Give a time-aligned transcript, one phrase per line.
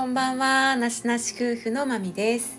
[0.00, 0.76] こんばんは。
[0.76, 2.58] なしなし夫婦のまみです。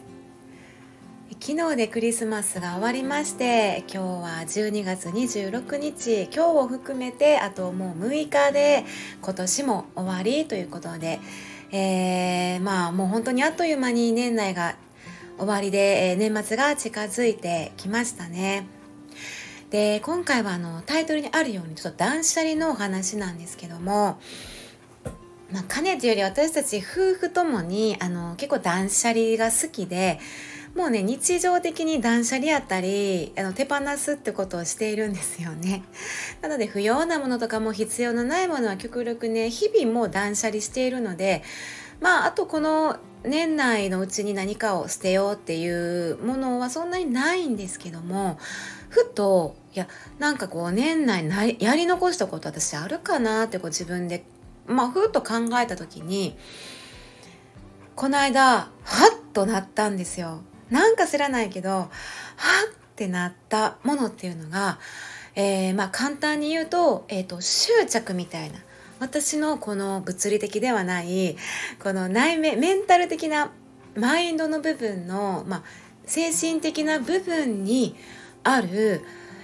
[1.42, 6.26] 昨日でクリスマスが終わりまして今日は12月26日。
[6.26, 8.86] 今日を含めてあともう6日で
[9.24, 11.20] 今年も終わりということで、
[11.72, 14.76] えー、まあもう本当にあっという間に年内が
[15.40, 18.68] 終わりで、え、年末が近づいてきましたね。
[19.72, 24.20] で今回はあのタイトルにあるようにちょっと断捨離のお話なんですけども
[25.54, 30.20] まあ、かねてより私たち夫婦ともにあの結構断捨離が好きで
[30.76, 35.84] もうね日常的に断捨離やったりあの手放すってことをしているんですよね。
[36.42, 41.44] なので不要なものとかも必要のないものは極力ね日々もう断捨離しているので
[42.00, 48.40] まああとこの年内のうちに何かを捨てようっていうものはそんなにないんですけども
[48.90, 54.24] ふといやなんかこう年内やり残したこと私あるかなってこう自分で
[54.68, 56.38] まあふっと考えた時に
[57.96, 58.70] この間は
[59.16, 60.42] っとなったんですよ。
[60.70, 61.90] なんか知らないけどはっ
[62.96, 64.80] てなったものっていうのが、
[65.36, 68.60] えー、まあ簡単に言うと,、えーと、執着みたいな。
[69.00, 71.36] 私のこの物理的ではない
[71.80, 73.50] この内面メンタル的な
[73.96, 75.64] マインドの部分の、まあ、
[76.06, 77.96] 精神的な部分に
[78.44, 79.02] ある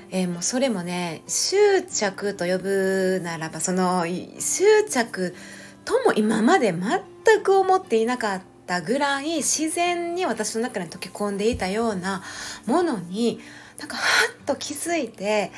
[0.10, 5.36] えー、もうそれもね執着と呼ぶならばその執着
[5.84, 12.24] とも今まで全く思っていなかったぐらい自然に私の中に溶け込んでいたような
[12.66, 13.40] ものに
[13.78, 14.04] なんかは
[14.42, 15.52] っと気づいて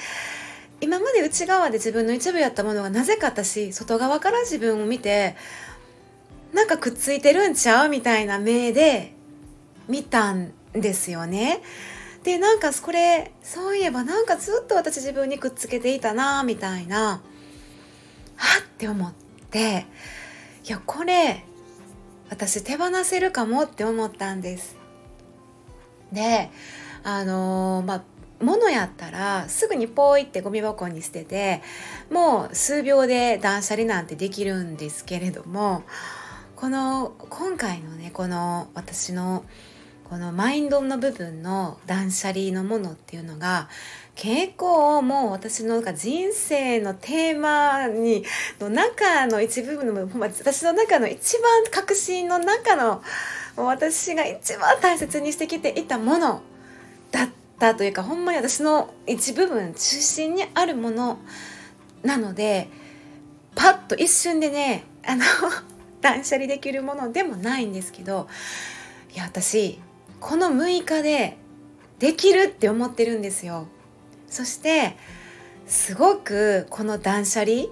[0.82, 5.36] 今まで内側で自分の一部やったものがなぜか私外側から自分を見て
[6.54, 9.14] なんかくっついてるんちゃうみたいな目で
[9.88, 11.62] 見たんですよね。
[12.24, 17.22] でなんかこれそういえばなんかずっと私自分にくっつけていたなみたいな
[18.36, 19.14] はって思っ
[19.50, 19.86] て
[20.66, 21.46] いやこれ
[22.30, 24.78] 私手放せるかもって思ったんです。
[26.12, 26.50] で
[27.04, 28.04] あのー、まあ
[28.42, 31.62] 物やったらすぐにポイってゴミ箱に捨てて
[32.10, 35.84] もう数秒で断捨離なんてできるんですけれども
[36.56, 39.44] この今回のねこの私の
[40.10, 43.70] このマインドの部分の断捨離のものっていうのが
[44.16, 48.26] 結構もう私の人生のテーマに
[48.60, 53.04] の中の一部分の私の中の一番核心の中の
[53.56, 56.42] 私が一番大切にしてきていたもの
[57.12, 61.20] だったというかほんまに私の一部分中心にあるもの
[62.02, 62.68] なので
[63.54, 65.24] パッと一瞬でねあの
[66.02, 68.28] 断捨離できるものでもないんですけど
[69.14, 69.80] いや私
[70.20, 71.38] この6日で
[72.00, 73.68] できるって思ってるんですよ
[74.28, 74.96] そして
[75.68, 77.64] すごくこの断捨離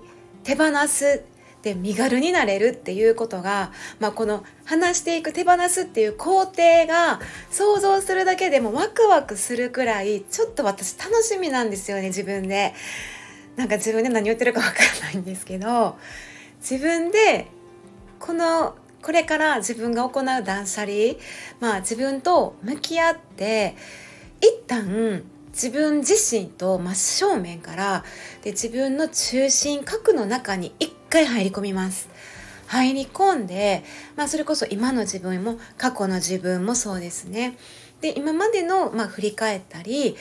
[0.44, 1.24] 手放す
[1.64, 7.20] で身軽になれるっていうことが、まあ、この話していく手放すっていう工程が
[7.50, 12.74] 想像するだけでもワクワクするくらいちょっと私楽しみなんですよね自分で。
[13.58, 15.98] なんか自分で何言ってるかわからないんですけど
[16.60, 17.48] 自分で
[18.20, 21.16] このこれから自分が行う断捨離、
[21.60, 23.76] まあ、自分と向き合って
[24.42, 28.04] 一旦自分自身と真正面から
[28.44, 32.10] で自分の中心核の中に一回入り込みます。
[32.68, 33.84] 入り込んで、
[34.16, 37.58] まあ、それこそ今の自分も過去の自分もそうですね。
[38.02, 40.16] で今までの、まあ、振り返ったり、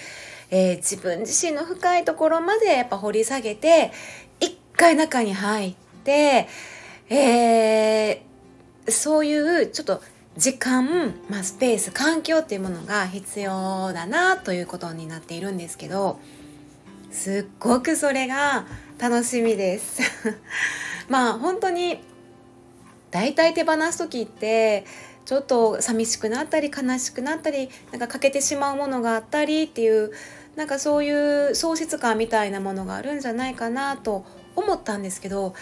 [0.51, 3.93] えー、自分自身の深いところまでやっぱ掘り下げて
[4.41, 6.49] 一回中に入って、
[7.11, 8.19] えー、
[8.89, 10.03] そういうちょっと
[10.37, 16.21] 時間、まあ、スペース環境っていうものが必要だなということになっているんですけど
[17.11, 18.67] すっごくそれが
[18.99, 20.03] 楽しみです。
[21.09, 22.03] まあ本当に
[23.11, 24.85] 大体手放す時って
[25.25, 30.13] ちょっと寂しくなったり悲しくなったりなんか欠けてしまうものがあったりっていう
[30.57, 34.25] なんかそういう喪失感みたいなものがあるんじゃないかなと
[34.55, 35.55] 思ったんですけど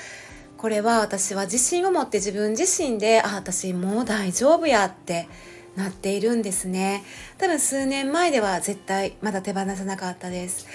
[0.65, 5.29] これは私は自信を持って自分自身であ私もう大丈夫やって
[5.77, 7.05] なっているんですね。
[7.37, 10.67] 多分数年前では絶対まだ手放さなかったです。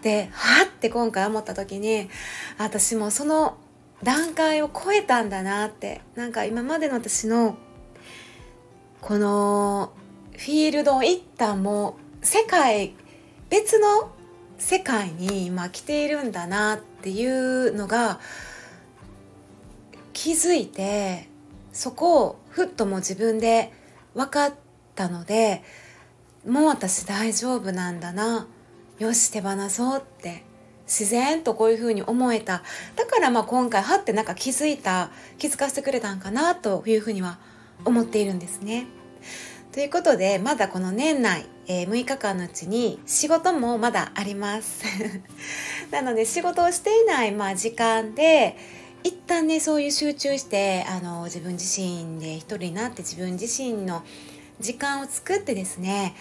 [0.00, 2.08] ではって今回思った時に
[2.56, 3.58] 私もその
[4.02, 7.58] 段階を超えたんだなってなんか今までの私の
[9.02, 9.92] この
[10.32, 12.94] フィールド一旦も世界
[13.50, 14.10] 別の
[14.56, 18.18] 世界に今来ているんだなっていうのが
[20.16, 21.28] 気づいて
[21.74, 23.70] そこをふっとも自分で
[24.14, 24.54] 分かっ
[24.94, 25.62] たので
[26.46, 28.46] もう私大丈夫なんだな。
[28.98, 30.44] よし手放そうって。
[30.86, 32.62] 自然とこういうふうに思えた。
[32.94, 37.38] だからまあ今回はってなんか気づいた気づかせてくれたんかなというふうには
[37.84, 38.86] 思っているんですね。
[39.72, 44.84] ということでまだこの年内、えー、6日間のうちに仕事もまだあります。
[45.90, 48.56] なので仕事をしていない、まあ、時間で
[49.06, 54.02] 一旦ねそういう集中してあの自分自身で一人になって自分自身の
[54.58, 56.16] 時間を作ってですね、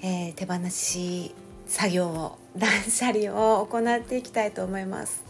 [0.00, 1.34] えー、手放し
[1.66, 5.24] 作業を断捨離を行っていきたいと思います。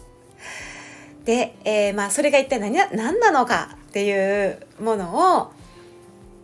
[1.25, 5.51] で、えー、まあそれが一体何何なのかっていうものを、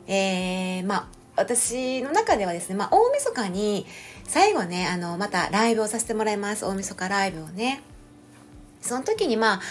[0.08, 1.08] えー、まあ
[1.38, 3.86] 私の中ではですね、まあ、大晦日に
[4.26, 7.82] 最後ねあのまたライブをさせてもらいます大晦日ライブをね
[8.82, 9.62] その時にまあ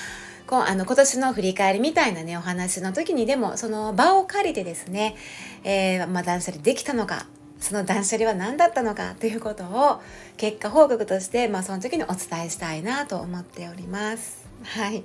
[0.46, 5.16] こうあの今年の振り返りみたいなねお話の時にでもその場を借りてですね、
[5.64, 7.26] えー、まあ、断捨離できたのか
[7.60, 10.00] その断捨離は何だったのかということを
[10.36, 14.48] 結果報告として、まあ、その時にお伝えしたいなと思っております。
[14.64, 15.04] はい。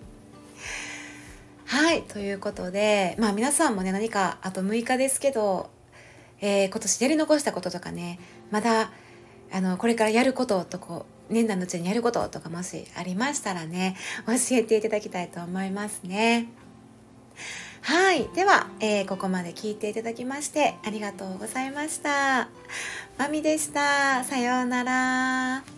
[1.65, 2.03] はい。
[2.03, 5.69] ということで、まあ皆さんもね、何かあと6日ですけど、
[6.39, 8.19] えー、今年やり残したこととかね、
[8.51, 8.91] まだ、
[9.51, 13.95] あの、これからやることとこう、年内のうちにやることとかもしありましたらね、
[14.25, 16.47] 教えていただきたいと思いますね。
[17.81, 18.27] はい。
[18.35, 22.49] では、えー、ここまで聞いていただきましてありがとうございました。
[23.17, 24.23] まみでした。
[24.23, 25.76] さようなら。